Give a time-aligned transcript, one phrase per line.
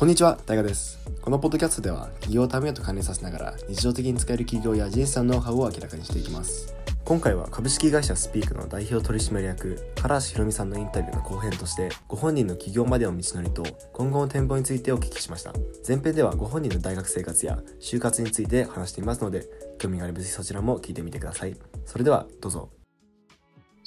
[0.00, 0.98] こんにちは、大河です。
[1.20, 6.74] このポッドキャストでは企業タメと関連させながら日常的に使える企業や人生のノウハウを明らかにしていきます。
[7.04, 15.52] 今回は株式会社スピークの代表取締役唐橋ひろみさんのインタビューの後編としてご本人の起業までの道のりと今後の展望についてお聞きしました
[15.86, 19.44] 前編ではご本人の大学生活や就活について話していますので
[19.78, 22.70] 興味があればぜひそちらも聞いてみてくださいそれではどうぞ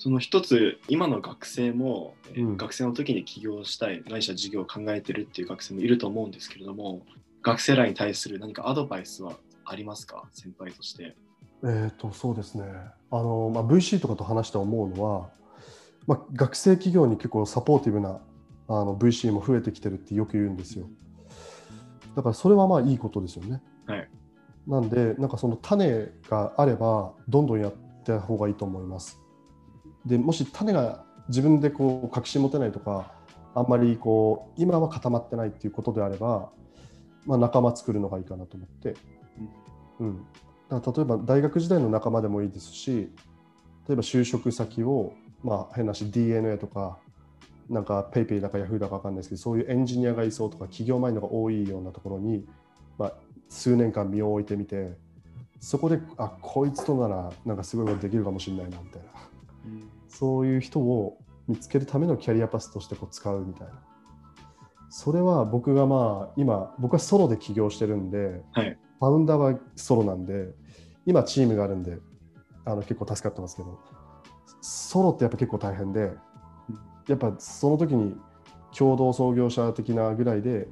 [0.03, 2.57] その一つ今の学生も、えーうん。
[2.57, 7.05] 学生の時に起業したいないしは事業を考えてるっていう学生もいると思うんですけれども
[7.41, 10.25] 学生らに対する何かアドバイスはありますか？
[10.33, 11.15] 先輩として。
[11.63, 12.65] えー、とそうですね。
[13.11, 15.29] あの、まあ、VC とかと話して思うのは、
[16.05, 18.19] まあ、学生企業に結構サポーティブな
[18.67, 20.89] あの VC も増えてきてるってよく言うんですよ。
[22.13, 24.09] だからそれはまあいいことですよね、はい。
[24.67, 29.22] なんでなんかその種があればどんどんやった方がいいと思います
[30.05, 33.11] でもし種が自分でこう確信持てないとか
[33.55, 36.49] あんまりこう今は固まってないっていうことであれば、
[37.25, 38.95] まあ、仲間作るのがいいかなと思って、
[39.99, 40.25] うん、
[40.69, 43.09] だから例えば大学時代の仲間でもいいですし
[43.87, 46.97] 例えば就職先を、まあ、変なし DNA とか
[47.69, 52.45] なんか PayPay だか Yahoo だか分かんないですけどそういうエンジニアがいそうとか企業マインドが多いようなところに、
[52.97, 53.13] まあ、
[53.49, 54.93] 数年間身を置いてみて
[55.59, 59.09] そこであこいつとならなんかすごいことできるかもしれないなみたいな
[60.17, 63.73] そういう人を見つけるためのキャリアパスとしてこう使うみたいな。
[64.89, 68.77] それは僕がまあ今僕はソロで起業してるんで、はい。
[68.99, 70.53] ファウンダーはソロなんで
[71.05, 71.97] 今チームがあるんで
[72.63, 73.79] あの結構助かってますけど
[74.61, 76.13] ソロってやっぱ結構大変で
[77.09, 78.15] やっぱその時に
[78.73, 80.69] 共同創業者的なぐらいで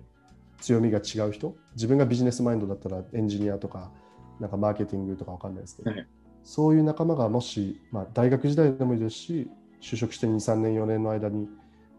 [0.62, 3.92] 強みが違う人自分がビジネスマインドだったらエンジニアとか
[4.40, 6.08] なんかマーケティングとかわかんないですけど、はい
[6.44, 9.50] そういう仲間がもし、まあ、大学時代でもいいですし
[9.82, 11.48] 就職して23年4年の間に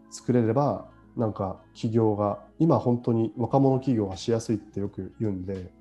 [0.09, 0.85] 作れれば
[1.17, 5.71] なんか企業が今本当に若者企業がしやすいってよく言うんで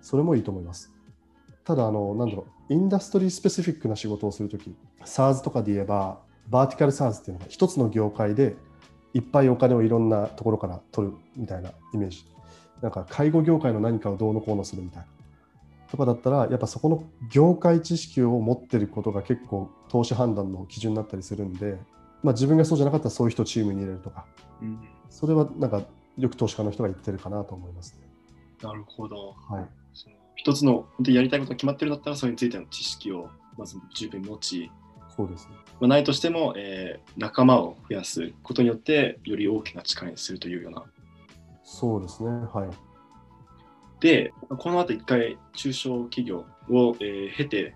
[0.00, 0.92] それもいいと思います。
[1.64, 4.74] ただあのなんだろうインダストリースペシフィックな仕事をするとき
[5.04, 6.18] SARS とかで言えば
[6.48, 8.54] バーティカル SARS っていうのが一つの業界で
[9.14, 12.26] いっぱいお金をいろんなところから取るみたいなイメージ。
[12.82, 15.06] なんか介護業界の何かをどうのこうのするみたいな。
[15.94, 21.78] とかだったらやっぱそこの業界知識を持ってることが結構投資判断の基準になったりするんで、
[22.24, 24.26] まあ、自分がそうじゃなかったらそういう人をチームに入れるとか
[24.60, 25.82] うんそれはなんか
[26.18, 28.08] よく投資家の人が言ってるかなと思いますね。
[28.62, 29.36] なるほど。
[29.48, 34.70] はいその一つの本当にやりたいことが決まってるんだったらそれについての知識をまず十分持ち、
[35.16, 35.54] そうですね。
[35.80, 40.82] まあ、ないとしても、えー仲間を増やすことによってより大きな力にするというような。
[41.62, 42.30] そうですね。
[42.52, 42.93] はい。
[44.04, 47.74] で、この後一回中小企業を、えー経て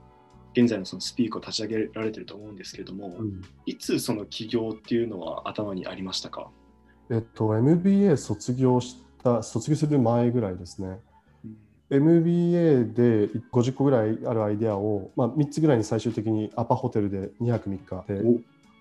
[0.53, 3.41] 現在のそのスピークを立ち上げられてると思うんですけれども、うん。
[3.65, 6.50] いつその起業っていうのは頭にありましたか、
[7.11, 10.99] えっと、MBA 卒業した、卒業する前ぐらいですね。
[11.88, 18.22] MBA で50個ぐらいあるアイデアを、まあ、3つぐらいに最終的にアパホテルで2泊3日で、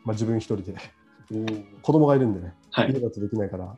[0.04, 0.76] まあ、自分一人で
[1.82, 3.76] 子供がいるんでね、はい家だとできないから、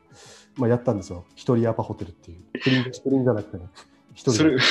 [0.57, 1.25] まあ、やったんですよ。
[1.35, 2.41] 一人アパホテルっていう。
[2.61, 3.65] クリーンクリーンじゃなくてね、
[4.13, 4.37] 一人で。
[4.37, 4.57] それ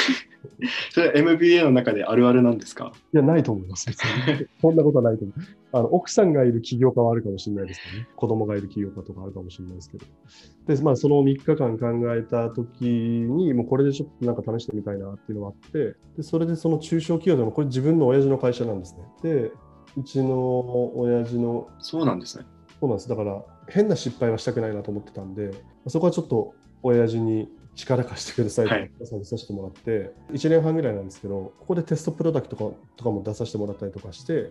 [0.92, 2.92] それは MBA の中であるあるなんですか？
[3.12, 3.90] いや、ないと思います。
[4.60, 5.40] そんなことはないと思う。
[5.70, 8.08] あの奥さんがいる起業家はあるかもしれないですけどね。
[8.16, 10.06] 子供がいる起業家とかあるかもしれないですけど。
[10.66, 19.02] で、まあ、その3日間考えたときに、もうこれでちょっとなんか試してみたいなっていうのがあって、でそれでその中小企業でも、これ自分の親父の会社なんですね。
[19.22, 19.52] で、
[19.96, 22.44] うちの親父のそうなんですね。
[22.80, 23.08] そうなんです。
[23.08, 25.50] だから、変な失敗はしたくないなと思ってたんで、
[25.86, 28.90] そこはちょっと親父に力貸してくださいとはい
[29.24, 34.50] させてもらって、1年半ぐらいなんですけど、ここでテストプロダクトとかとかも出させてもらったりとかして、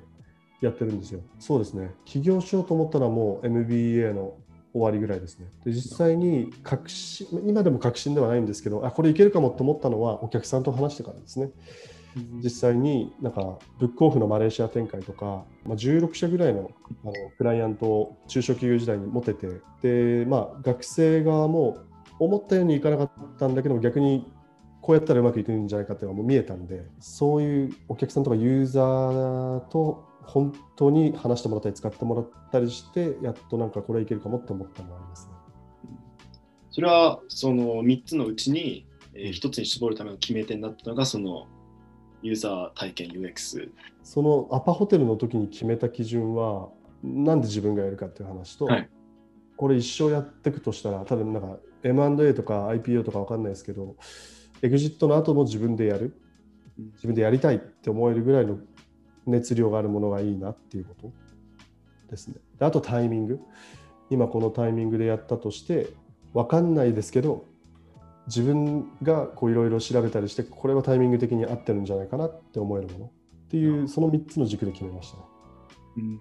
[0.61, 1.21] やってるんですよ。
[1.39, 1.91] そうですね。
[2.05, 4.33] 起業しようと思ったらもう MBA の
[4.73, 5.47] 終わりぐらいですね。
[5.65, 11.51] で実際に確信、今でも確信ではないんですけど、あ、これいけるかもと思ったのはお客さんと話してからですね。
[12.43, 16.71] 実際になんかブックオフのマレーシア展開とか、まあ、16社ぐらいの
[17.03, 19.47] あのクライアントを中小企業時代に持てて
[19.81, 21.77] で、まあ、学生側も
[22.19, 24.31] 思ったようにいかなかったんだけど逆に
[24.81, 35.33] こうやったらうまくいくんじゃないかっていうのがもう見えたんでそういうお客さんとかユーザーと本当に話してもらったり使ってもらったりしてやっとなんかこれいけるかもって思ったのがありますね。
[36.69, 41.47] それはその3つのうちに、1つに絞るための決め手になったのがその
[42.27, 43.69] ユーザー体験 UX。
[44.03, 46.69] そのアパホテルの時に決めた基準は
[47.03, 48.89] なんで自分がやるかっていう話と、はい
[49.57, 53.95] これ一生やっていくとしたら多分なんか M&A とか IPO とか分かんないですけど
[54.61, 56.15] エグジットの後も自分でやる
[56.93, 58.59] 自分でやりたいって思えるぐらいの
[59.25, 61.11] 熱量があるものがいいなっていうこと
[62.09, 62.35] ですね。
[62.59, 63.39] であとタイミング
[64.09, 65.87] 今このタイミングでやったとして
[66.33, 67.45] 分かんないですけど
[68.27, 73.09] 自分がこういろいろ調べたりしてこれはタイミング的に合ってるんじゃないかなって思えるものっ
[73.49, 75.23] ていうその3つの軸で決めましたね。
[75.97, 76.19] うん。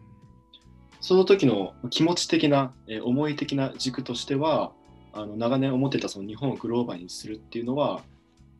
[1.01, 4.73] その時の気持ち的な、えー思い的な軸としては
[5.13, 8.03] あの長年思ってたその日本をグローバルにするっていうのは、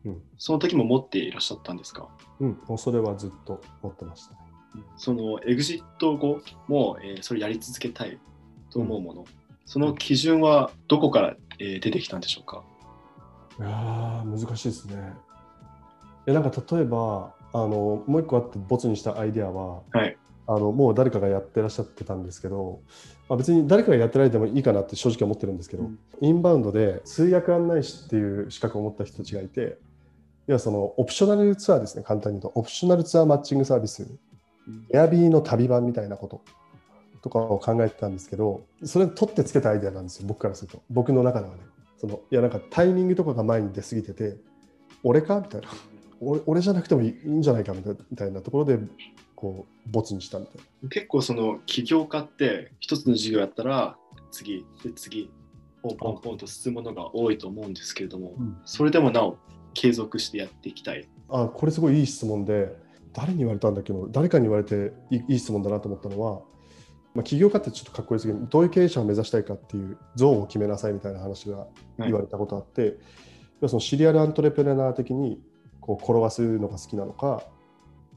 [0.05, 0.21] うん。
[0.37, 2.09] その時も持っていらっしゃったんですか？
[2.39, 4.39] うん、もうそれはずっと持ってましたね。
[4.97, 8.19] そのエグジット後も、えーそれやり続けたい
[8.69, 9.25] と思うもの、
[9.65, 12.63] その基準はどこから、えー出てきたんでしょうか？
[13.59, 15.13] いやー難しいですね。
[16.27, 20.17] えなんか例えばあのもう一個あってボツにしたアイデアははい。
[20.49, 22.79] あのもう誰かがやってらっしゃってたんですけど、
[23.27, 29.77] まあ、別に誰かがやってないでもいいかなって正直思ってるんですけど、うんインバウンドで通訳案内士っていう資格を持った人たちがいて
[30.47, 34.07] 要はそのオプショナルツアーですね簡単に言うとオプショナルツアーマッチングサービス
[34.91, 36.41] エアビーの旅版みたいなこと
[37.21, 41.61] とかを考えてたんですけどそれ取ってつけたアイデアなんですよ僕からすると僕の中ではね
[41.97, 44.37] そのいやなんかタイミングとかが前に出過ぎてて
[45.03, 45.39] 俺か？
[45.39, 45.67] みたいな。
[46.19, 47.83] 俺俺じゃなくてもいいんじゃないかみ
[48.15, 48.79] たいなところで
[49.35, 50.89] こうボツにしたみたいな。
[50.89, 53.97] 結構その起業家って一つの事業やったら
[54.31, 55.31] 次で次
[55.83, 58.57] ポンポンポンと進むものが多いと思うんですけれども、うん。
[58.65, 59.37] それでもなお
[59.75, 61.07] 継続してやっていきたい。
[61.29, 62.75] あこれすごいいい質問で
[63.13, 63.93] 誰に言われたんだっけ？
[63.93, 66.41] ど誰かに言われていい質問だなと思ったのは、
[67.17, 71.65] まあ、起業家ってちょっとかっこいいですけどどういう経営者を目指したいかっていう像を決めなさいみたいな話が
[71.97, 72.99] 言われたことあって、
[73.59, 75.41] 要はそのシリアルアントレプレナー的に
[75.81, 77.41] こう転がすのが好きなのか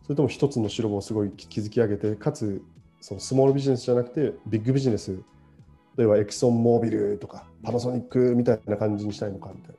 [0.02, 2.62] それとも一つの白をすごい築き上げてかつ
[3.00, 5.18] そのスモールビジネスじゃなくてビッグビジネス
[5.96, 9.76] 例えばエクソンモービルとかパナソニックみたいな感じにしたいのかみたいな。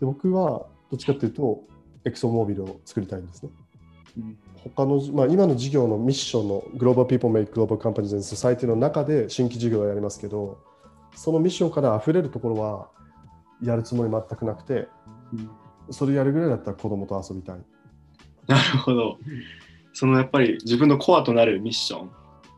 [0.00, 1.64] で僕はどっちかっていうと
[2.06, 3.50] エクソンモービルを作りたいんですね。
[4.16, 10.58] うん他の、まあ、今の事業のミッションの Global People Make Global Companies and Society の中で新規事業をやりますけど
[11.14, 12.88] そのミッションから溢れるところは
[13.62, 14.88] やるつもり全くなくて
[15.90, 17.56] それやるぐらいだったら子供と遊びたい。
[18.46, 19.18] なるほど。
[19.92, 22.10] そのやっぱり自分のコアとなるミッション、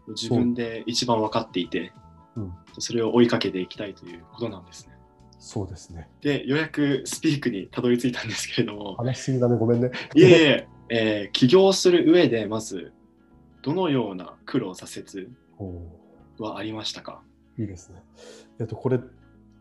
[0.09, 1.93] 自分で一番分かっていて、
[2.37, 4.95] うんそれを追いかけていきたいということなんですね。
[5.39, 6.09] そうですね。
[6.23, 9.93] で、ようやくスピークにたどり着いたんですけれども、話しすぎだね、ごめんね。
[10.15, 12.93] いえいええー起業する上でまず、
[13.63, 15.29] どのような苦労、挫折
[16.39, 17.23] はありましたか？
[17.59, 18.03] いいですね。
[18.61, 19.01] えっと、これ、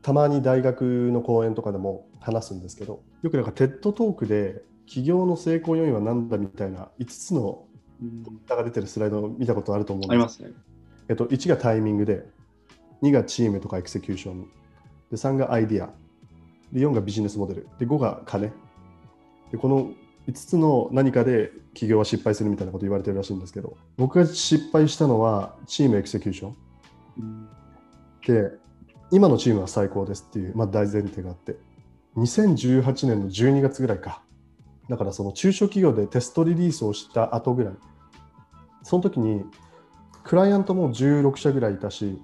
[0.02, 7.66] たまに大学の講演とかでも話すんですけど、よくなんか TED トークで、起業の成功要因は何だみたいな5つの
[8.02, 10.52] データが出てるスライドを見たことあると思うんでありますすね。
[11.08, 12.26] えっと、1がタイミングで、
[13.02, 14.42] 2がチームとかエクセキューション、
[15.10, 15.94] で3がアイディア、
[16.74, 18.52] で4がビジネスモデル、で5が金。
[19.52, 19.92] でこの
[20.28, 26.56] 5つの何かで起業は失敗するみたいなこと言われてるらしいんですけど、僕が失敗したのはチームエクセキューション。
[27.20, 27.48] うん
[28.26, 28.52] で、
[29.12, 31.58] 今のチームは最高ですっていう、まあ、大前提があって、
[32.16, 34.24] 2018年の12月ぐらいか。
[34.90, 37.74] だからその中小企業でテストリリースをした後ぐらい。
[38.84, 39.44] その時に、
[40.24, 42.22] クライアントも16社ぐらいいたし、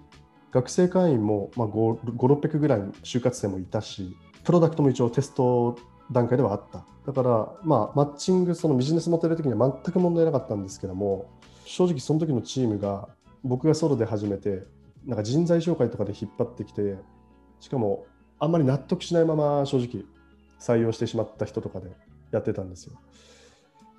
[0.51, 5.77] 学生会員も、5 600ぐらい就活生もいたし、プロダクトも一応テスト
[6.11, 6.85] 段階ではあった。
[7.05, 11.29] だから、まあ、マッチング、そのビジネスモデル的には全く問題なかったんですけども、
[11.65, 13.09] 正直その時のチームが、
[13.43, 14.63] 僕がソロで始めて、
[15.05, 16.97] なんか人材紹介とかで引っ張ってきて、
[17.59, 18.05] しかも
[18.39, 20.05] あんまり納得しないまま正直
[20.59, 21.91] 採用してしまった人とかで
[22.31, 22.93] やってたんですよ。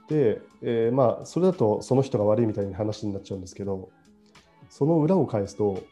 [0.08, 3.90] で、えーまあそれだとその人が悪いみたいな話になっちゃうんですけど、
[4.68, 5.82] その裏を返すと、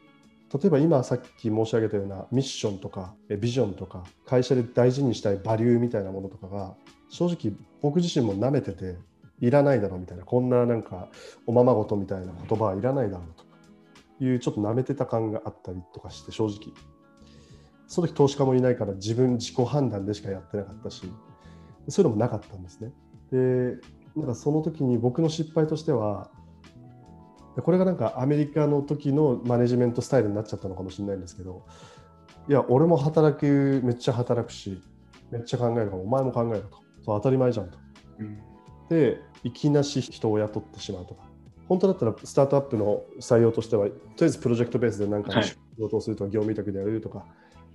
[0.53, 6.75] 例えば今さっき申し上げたようなミッションとかビジョンとか会社で大事にしたいバリューみたいなものとかが
[7.11, 8.97] 正直僕自身も舐めてて
[9.41, 11.09] いらないだろうみたいなこんななんか
[11.47, 13.49] おままごとみたいな言葉はいらないだろうとか
[14.21, 16.73] いうちょっと舐めてた感があったりとかして正直。
[17.87, 21.11] その時投資家もいないから自分自己判断でしかやってなかったし
[21.89, 22.93] そういうのもなかったんですね。
[23.33, 23.79] で
[24.15, 26.31] なんかその時に僕の失敗としては
[27.63, 31.65] これがなんかアメリカの時のマネジメントスタイルになっちゃったのかもしれないんですけど
[32.49, 34.81] いや俺も働くめっちゃ働くし
[35.31, 36.79] めっちゃ考えるからお前も考えろと。
[37.05, 37.79] そう当たり前じゃんと。
[38.21, 38.39] うん。
[38.89, 41.29] でいきなし人を雇ってしまうとか。
[41.69, 47.27] 本当だったらスタートアップの採用としてはとりあえずプロジェクトベースで何か仕事をするとか、業務委託でやるとか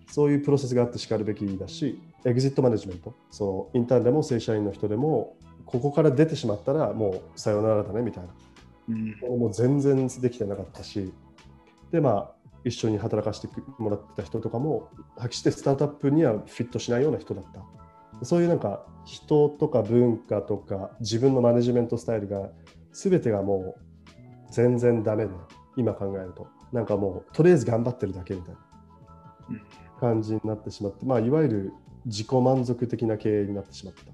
[0.07, 3.13] そういうプロセスがあってしかるべきだしエグジットマネジメント。
[3.29, 8.29] そのインターンでも正社員の人でもここから出てしまったらもうさよならだねみたいな
[8.89, 9.39] うん。
[9.39, 11.13] もう全然できてなかったし
[11.91, 12.31] でまあ
[12.65, 18.25] 一緒に働かせてもらってた人とかも発揮してスタートアップにはフィットしないような人だった。
[18.25, 22.49] そういうなんか人とか文化とか自分のマネジメントスタイルが
[22.93, 23.81] 全てがもう
[24.51, 25.31] 全然ダメで
[25.75, 26.47] 今考えると。
[26.71, 28.59] なんかもうとりあえず頑張ってるだけみたいな
[29.49, 29.61] うん。
[29.99, 31.73] 感じになってしまって、まあ、いわゆる
[32.05, 34.01] 自己満足的な経営になってしまった。
[34.01, 34.13] だか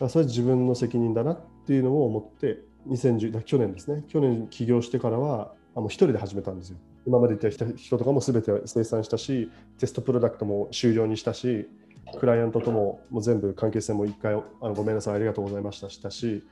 [0.00, 6.78] らそれは自分の責任だなっていうのを思って、2010だ去年ですね、去年起業してからは、あの一人で始めたんですよ。
[7.06, 11.68] 今まで言った人とかも全て生産したし、テストプロダクトも終了にしたし、
[12.18, 16.42] クライアントとももう全部関係性も一回あのごめんなさい、ありがとうございましたしたし、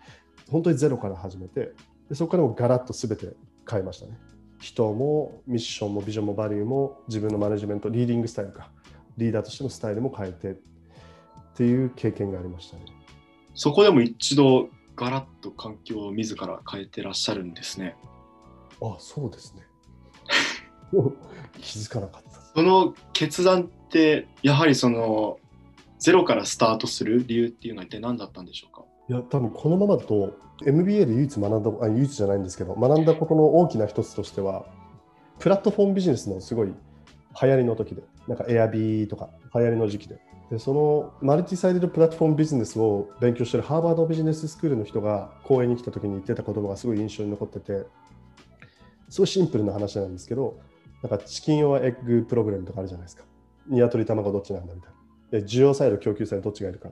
[0.51, 1.73] 本当にゼロから始めて、
[2.09, 3.35] でそこからもガラッと全て
[3.69, 4.19] 変えましたね。
[4.61, 8.71] 人もミッションもビジョンもバリューも自分のマネジメント、リーディングスタイルか、
[9.17, 10.57] リーダーとしてのスタイルも変えてっ
[11.55, 12.85] ていう経験がありましたね。
[13.55, 17.95] そこでも一度ガラッと環境を自ら変えてらっしゃるんですね。
[18.83, 19.63] あ、そうですね。
[21.61, 22.41] 気づかなかった。
[22.57, 25.39] その決断ってやはりその
[26.01, 28.85] ゼロからスタートする理由っていうのは一体何だったんでしょうか？
[29.09, 30.37] いや、多分このままだと
[30.67, 34.67] MBA で唯一学んだ、あ唯一じゃないんですけど、学んだことの大きな一つとしては、
[35.39, 36.75] プラットフォームビジネスのすごい流
[37.49, 40.19] 行りの時で、なんか Airb とか流行りの時期で、
[40.51, 47.85] でそのマルチサイドプラットフォームビジネスを勉強してるハーバードビジネススクールの人が講演に来た時に言ってた言葉がすごい印象に残ってて、
[49.11, 50.59] すごいシンプルな話なんですけど、
[51.03, 53.25] なんかチキンはエッグプログラムとかあるじゃないですか。
[53.69, 54.91] ニワトリ卵どっちなんだみたい
[55.33, 55.41] な。
[55.41, 56.91] で需要サイド、供給サイドどっちがいるか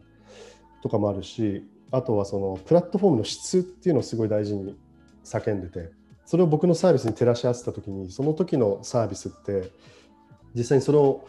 [0.82, 4.76] とかもあるし、あとはそのプラットフォームの質っていうのをすごい大事に
[5.25, 5.90] 叫んでて、
[6.26, 9.70] それを僕のサービスに照らし合わせたときに、その時のサービスって、
[10.54, 11.26] 実際にそれを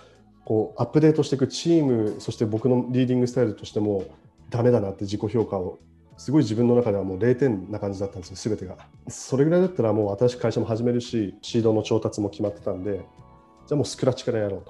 [0.47, 4.05] こうアップデートしていくチーム、そして僕のリーディングスタイルとしても、
[4.49, 5.77] ダメだなって自己評価を、
[6.15, 8.77] すごい自分の中ではもう0点な感じだったんですよ、すべてが。
[9.09, 13.03] それぐらいだったらもう新しく会社も始めるし、シードの調達も決まってたんで、じゃ
[13.73, 14.63] あもうスクラッチからやろう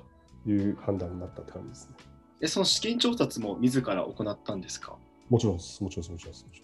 [0.46, 1.96] という判断になったって感じですね。
[2.42, 4.96] えその資金調達も自ら行ったんですか？
[5.30, 6.46] もちろんです、もちろんです、もちろんです。
[6.46, 6.62] もち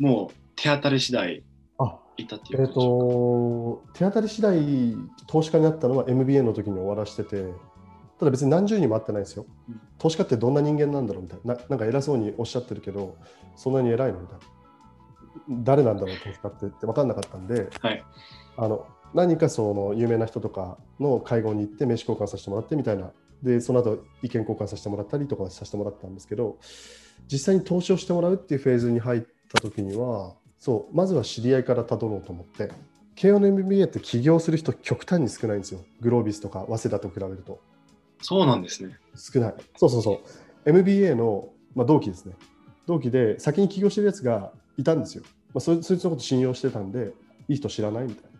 [0.00, 1.44] ろんもう手当たり次第
[1.78, 4.96] あいったっていうことでしょと、手当たり次第
[5.28, 7.44] 投資家になったのは MBA の時に終わらしてて、
[8.22, 9.80] ただ別に何十人も会ってないんですようん。
[9.98, 11.54] 投資家ってどんな人間なんだろうみたいな。
[11.54, 13.16] ななんか偉そうにおっしゃってるけど、
[13.56, 14.44] そんなに偉いのみたいな。
[15.64, 18.04] 誰なんだろう、投資家ってって分かんなかったんで、かはい。
[18.56, 23.10] あの何かその有名な人とかの会合に行って名刺交換させてもらってみたいな、
[23.42, 26.58] で、その後意見交換させてもらったりとかさせてもらったんですけど、
[27.26, 32.70] 実際に投資をしてもらうっていうフェーズに入った時には、そう、まずは知り合いからたどろうと思って、
[33.16, 35.80] 慶応の MBA って起業する人極端に少ないんですよ。
[36.00, 37.60] グロービスとか早稲田と比べると。
[38.22, 38.98] そうなんですね。
[39.14, 39.54] 少ない。
[39.76, 40.22] そうそうそ
[40.64, 40.70] う。
[40.70, 42.34] MBA の、まあ、同期ですね。
[42.86, 45.24] 同期で先に起業してるやつがいたんですよ。
[45.52, 47.12] まあ、そそいつのこと信用してたんで、
[47.48, 48.30] いい人知らないみたいな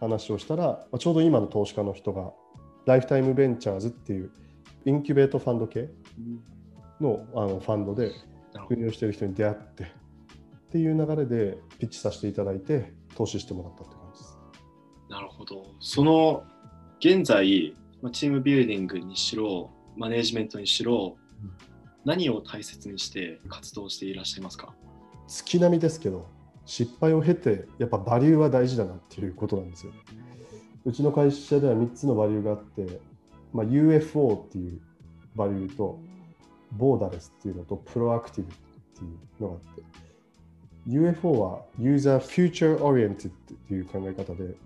[0.00, 2.32] 話をしたら、まあ、ちょうど今の投資家の人が、
[2.86, 4.30] ライフタイムベンチャーズっていう
[4.84, 5.88] インキュベートファンド系
[7.00, 8.12] のあのファンドで
[8.68, 9.86] 運用してる人に出会ってっ
[10.72, 14.38] ていう流れでピッチさせていただいて投資してもらったって感じです。
[15.08, 15.66] なるほど。
[15.80, 16.44] その
[16.98, 17.74] 現在、
[18.04, 21.50] まあチームビルディングにしろ、マネージメントにしろ、うん
[22.04, 24.74] 何を大切にして活動していらっしゃいますか？
[25.26, 26.26] 月並みですけど
[26.66, 29.92] 失敗を経てやっぱバリューは大事だなっていうことなんですよ。
[30.84, 33.00] うちの会社では3つのバリューがあって、
[33.54, 34.82] まあ、UFO っていう
[35.34, 35.98] バリューと
[36.72, 38.54] ボーダレスっていうのとプロアクティブっ
[38.98, 39.08] てい
[39.40, 39.82] うのがあって
[40.86, 44.56] UFO は User Future Oriented っていう考え方で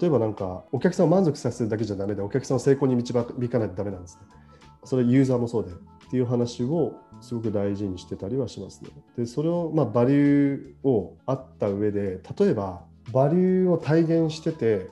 [0.00, 3.24] 例えばなんかお客さんを満足させるだけじゃダメでお客さんを成功に導か
[3.58, 4.22] ないとダメなんですね。
[4.84, 5.74] それユーザーもそうでっ
[6.10, 8.90] ていう話をすごく大事にしてたりはしますね。
[9.16, 14.88] でそれをまあバリューをあった上で例えばバリューを体現してて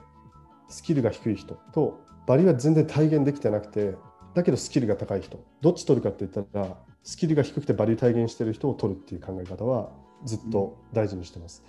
[0.68, 3.94] スキルが低い人とバリューは全然体現できてなくて
[4.34, 9.90] だけどスキルが高い人どっち取るかって言ったらスキルが低くてバリュー体現してる人を取るっていう考え方は
[10.24, 11.64] ずっと大事にしてます。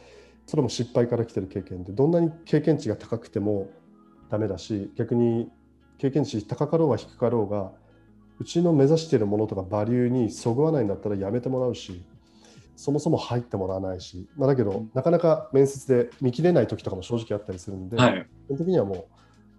[0.46, 3.70] それも失敗から来てる経験でどんなに経験値が高くても
[4.30, 5.50] ダメだし逆に
[5.98, 7.72] 経験値高かろうが低かろうが
[8.40, 12.04] うちの目指しているものとかバリューにそぐわないんだったらやめてもらうし
[12.76, 18.28] そもそも入ってもらわないし、まあ、だけどなかなか面接で見切れない時とかも正直あったりするんで、はい。
[18.48, 19.06] その時にはもう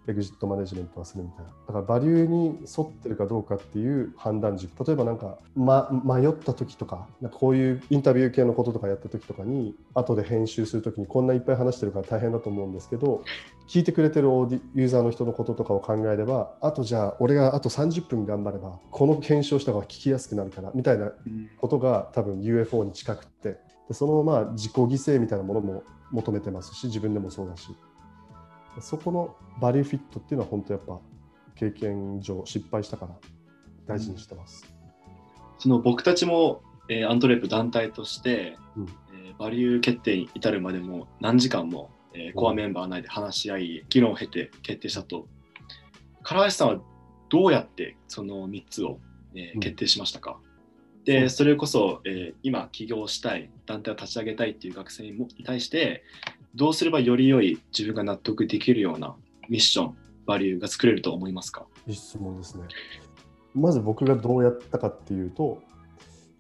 [0.09, 1.51] エグジットマネジメントはするみたいな。
[1.67, 4.85] だからバリューに沿ってるかどうかっていう判断軸。
[4.85, 13.23] 例えばなんか、ま、迷った時とか、なんかこういうインタビュー系のこととかやった時とかに、後で編集する時にこんないっぱい話してるから大変だと思うんですけど、
[13.69, 21.13] 聞いてくれてるオーディユーザーの人のこととかを考えれば、あとじゃあ俺があと30分頑張れば、この編集をした方が聞きやすくなるから、みたいな
[21.59, 27.69] ことが多分 UFO に近くってでそのまあ自己犠牲みたいなものも求めてますし自分でもそうだし
[28.81, 31.01] そこのバリューフィットっていうのは本当やっぱ
[31.55, 33.17] 経験上失敗したから
[33.87, 34.67] 大事にしてます。
[35.59, 38.87] その僕たちも、えーアントレープ団体として、うん。
[39.15, 45.27] えーバリュー決定に至るまでも何時間も、えーコアメンバー内で話し合い議論を経て決定したと。
[46.25, 46.81] 唐橋さんは
[47.29, 48.99] どうやってその3つを、
[49.35, 49.61] えーうん。
[49.61, 50.51] 決定しましたか、そ
[51.03, 51.05] う。
[51.05, 56.03] でそれこそ、えー今起業したい団体を立ち上げたいっていう学生にもに対して
[56.55, 59.17] どうすればより良い自分が納得できるような
[59.49, 61.67] ミッションバリューが作れると思いますか？
[61.87, 62.65] いい質問ですね。
[63.55, 65.63] まず僕がどうやったかっていうと、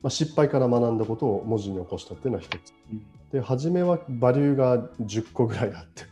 [0.02, 2.73] まあ、失敗から学んだことを文字に起こしたっていうのは一つ。
[3.33, 6.02] で、初めはバリューが10個ぐらいあって、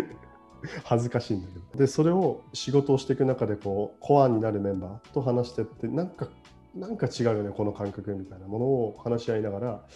[0.84, 1.78] 恥ずかしいんだけど。
[1.78, 6.28] で、それを仕事をしていく中で、こう、コアになるメンバーと話してって、なんか、
[6.74, 9.86] なんか違うよね、この感覚みたいなものを話し合いながら、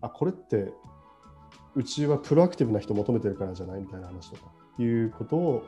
[0.00, 0.72] あ、これって、
[1.78, 5.64] うちはプロアクティブな人求めてるからじゃないみたいな話とかいうことを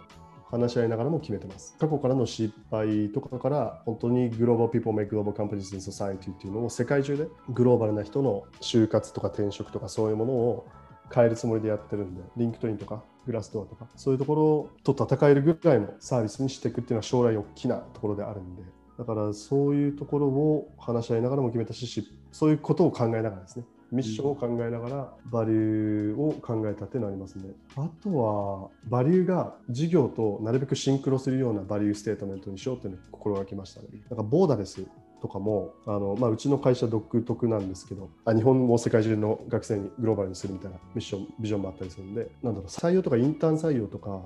[0.50, 1.76] 話し合いながらも決めてます。
[1.79, 10.67] 過去からの失敗とかから本当にグローバル people make global companies in society っていうのを世界中でグローバルな人の就活とか転職とかそういうものを
[11.14, 18.64] 変えるつもりでやってるんで、 LinkedIn とか Glassdoor とかそういうところと戦えるぐらいのサービスにしていくっていうのは将来大きなところであるんで、
[18.99, 23.64] だからそういうところを話し合いながらも決めたし、しそういうことを考えながらですね。
[23.92, 27.50] ミッションを考えながらバリューを考えたっていうのはありますね。
[27.76, 33.88] あとはバリューが事業となるべくシンクロするような value statement にしようっていうのを心がけましたね。
[34.09, 34.85] なんかボーダレス
[35.20, 44.23] とかもあの、まあ、うちの会社独特なんですけどあ日本を世界中の学生にグローバルにするみたいなミッションビジョンもあったりするんでなんだろう採用とかインターン採用とか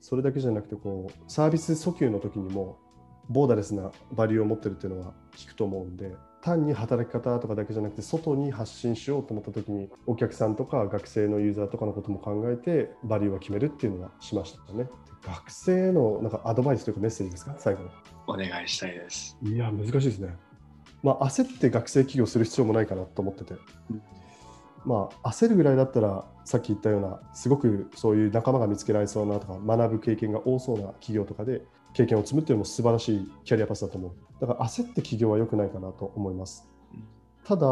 [0.00, 2.78] それだけじゃなくてこうサービス訴求の時にも
[3.28, 6.12] ボーダレスなバリューを持ってるっていうのは聞くと思うんで
[6.44, 14.88] 単に働き方とかだけじゃなくて外に発信しようと思った時にお客さんとか学生のユーザーとかのことも考えてバリューを決めるっていうのはしましたね。
[15.26, 17.54] 学生へのなんかアドバイスというかメッセージですか？
[17.58, 17.88] 最後に。
[18.26, 19.38] お願いしたいです。
[19.42, 20.36] いや、難しいですね。
[21.02, 23.54] まあ、焦って学生起業する必要もないかなと思ってて。
[24.84, 31.62] まあ、焦るぐらいだったら、さっき言ったような、すごくそういう仲間が見つけられそうなとか、学ぶ経験が多そうな企業とかで、
[31.94, 34.12] 経験を積むっていうのも素晴らしいキャリアパスだと思う。
[34.40, 37.04] だから焦って起業は良くないかなと思いますうん。
[37.44, 37.66] ただ、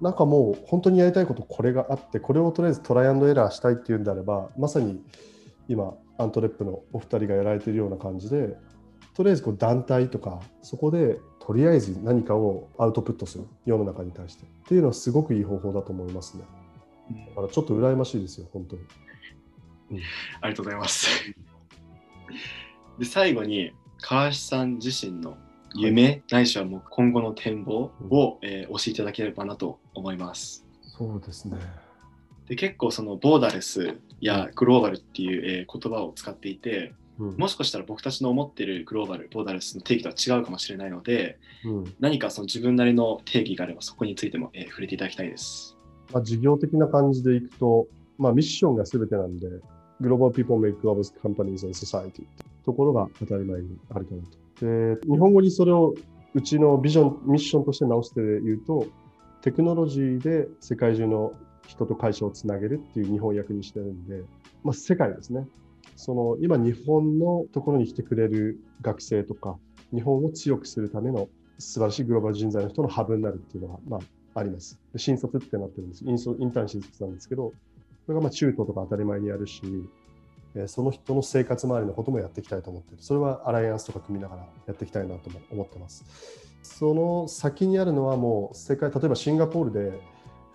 [0.00, 5.02] なんかもう本当にやりたいことこれがあって、これをとりあえずトライアンドエラーしたいっていうんであれば、まさに
[5.68, 8.56] 今、アントレップのお二人がやられているような感じで、
[9.14, 14.44] とりあえずこう団体とか、そこでとりあえず何かをアウトプットする、世の中に対して。
[14.44, 16.44] っていうのはすごくいい方法だと思いますね。
[17.28, 18.82] だからちょっと羨ましいですよ、本当に。
[20.40, 21.08] ありがとうございます。
[23.00, 25.38] で最後に川橋さん自身の
[25.74, 30.66] 夢、ないしはもう今後の展望を、えー教えていただければなと思います。
[30.82, 31.56] そうですね。
[32.46, 45.76] で結構そのボーダレスやグローバルっていう、えー言葉を使っていてうんもしかしたら僕たちの思っているグローバルボーダレスの定義とは違うかもしれないのでうん何かその自分なりの定義があればそこについても、えー触れていただきたいです。
[46.12, 47.86] まあ、事業的な感じでいくと、
[48.18, 49.46] まあ、ミッションが全てなんで、
[50.00, 54.66] Global People Make Global Companies and Society ってところが当たり前にあるかなと。
[54.66, 55.94] で、日本語にそれを
[56.34, 58.86] うちのビジョン、ミッションとして直して言うと、
[59.42, 61.32] テクノロジーで世界中の
[61.66, 64.22] 人と会社をつなげるっていう日本訳にしてるんで、
[64.62, 65.46] まあ、世界ですね。
[65.96, 69.58] その今日本のところに来てくれる学生とか、
[69.92, 74.00] 日本を強くするための素晴らしいグローバル人材の人のハブになるっていうのが、まあ、
[74.40, 74.78] あります。
[74.96, 76.04] 新卒ってなってるんです。
[76.04, 77.54] インターン新卒なんですけど、こ
[78.08, 79.62] れがまあ中東とか当たり前にやるし、
[80.66, 83.02] その人の生活周りのこともやっていきたいと思ってる。
[83.02, 86.04] それはアライアンスとか組みながらやっていきたいなとも思ってます。
[86.62, 90.00] その先にあるのはもう世界、例えばシンガポールで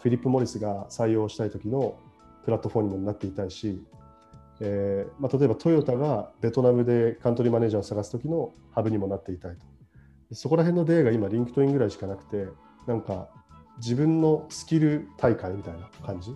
[0.01, 1.95] フィリップ・モリスが採用したい時の
[2.43, 3.83] プラットフォームになっていたいし、
[4.59, 9.65] えーまあ、例えばトヨタがベトナムでカントリーマネージャーを探す時のハブにもなっていたいと。
[10.35, 12.47] そこら辺の出会いが今、 LinkedIn ぐらいしかなくて、
[12.87, 13.29] なんか
[13.77, 16.35] 自分のスキル大会みたいな感じ。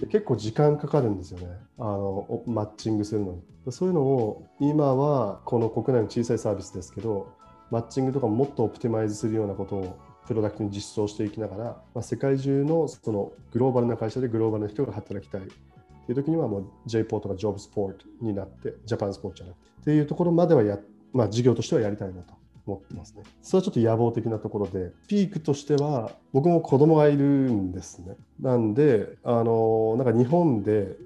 [0.00, 1.46] で結構時間かかるんですよね。
[1.78, 3.42] あのマッチングするのに。
[3.70, 7.34] そういうのを今はこの国内の小さいサービスですけど
[7.70, 11.64] マッチングとかもっと optimize するようなことをプロダクトに実装していきながら、
[11.94, 15.42] まあ、世界中のそのグローバルな会社でグローバルな人が働きたい。
[15.42, 19.68] っていう時にはもう Jport が Jport になってジャパンスポーツじゃなくて。
[19.82, 20.78] っていうところまではや、
[21.12, 22.37] まあ、事業としてはやりたいなと。
[22.68, 23.22] 思ってますね。
[23.42, 28.16] それはちょっと野望的なところで、ピークとしては、僕も子供がいるんですね。
[28.40, 30.96] なんで、あの、なんか日本で、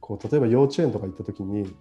[0.00, 1.72] こう、例えば幼稚園とか行った時に、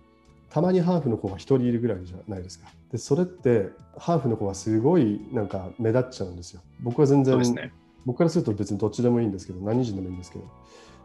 [0.49, 2.67] たまにハーフの子が1人いるぐらいじゃないですか。
[2.91, 6.61] で、それって、ハーフの子がすごいなんか目立っちゃうんですよ。
[6.81, 7.71] 僕は全然、ね。
[8.05, 10.45] 僕からすると別にどっちでもいいんですけど、何人でもいいんですけど、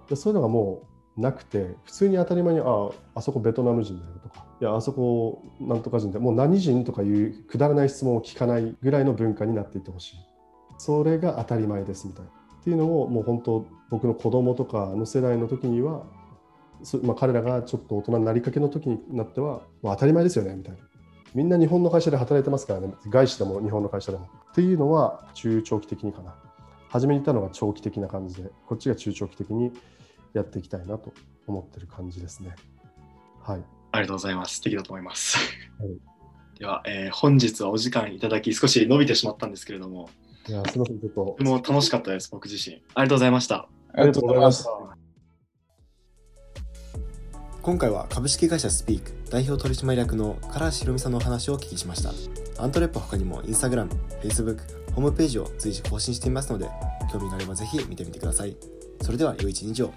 [0.08, 0.82] でそういうのがも
[1.16, 10.16] うなくて、普通に当たり前に、ああ、あそこベトナム人だよとか、いや、あそこなんとか人で、もう何人とかいうくだらない質問を聞かないぐらいの文化になっていってほしい。
[10.78, 12.30] それが当たり前ですみたいな。
[12.30, 16.04] っていうのを、もう本当、僕の子供とかの世代の時には、
[17.02, 20.78] まあ、彼らがちょっと大人になりかけの時になっては、当たり前ですよねみたいな。
[21.34, 24.24] みんな日本の会社で働いてますからね、外資でも日本の会社でも。
[24.24, 26.34] っていうのは中長期的にかな。
[26.88, 29.70] 初めに言ったのが長期的な感じで、こっちが中長期的に
[30.32, 31.12] やっていきたいなと
[31.46, 32.54] 思ってる感じですね。
[33.42, 33.64] はい。
[33.96, 34.56] ありがとうございます。
[34.56, 35.38] 素敵だと思います。
[35.78, 36.16] はい
[36.58, 40.08] では、えー本日はお時間いただき少し伸びてしまったんですけれども、
[40.48, 41.36] いや、すみません、ちょっとと。
[41.38, 42.76] ても楽しかったです、僕自身。
[42.94, 43.68] ありがとうございました。
[43.92, 44.70] ありがとうございました。
[47.62, 53.90] 今回は株式会社スピーク代表取締役の唐橋ひろみさんのお話をお聞きしましたアントレップは他にもインスタグラム、
[54.22, 54.60] Facebook、
[54.94, 56.70] ホームページを随時更新していますので
[57.12, 58.56] 興味があればぜひ見てみてください
[59.02, 59.92] それでは良い一日を